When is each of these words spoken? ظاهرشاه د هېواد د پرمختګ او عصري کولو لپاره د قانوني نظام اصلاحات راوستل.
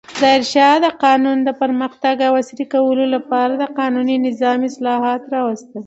ظاهرشاه 0.19 0.75
د 0.83 0.85
هېواد 1.01 1.37
د 1.47 1.49
پرمختګ 1.61 2.15
او 2.27 2.33
عصري 2.41 2.65
کولو 2.73 3.05
لپاره 3.15 3.53
د 3.57 3.63
قانوني 3.77 4.15
نظام 4.27 4.59
اصلاحات 4.69 5.21
راوستل. 5.35 5.79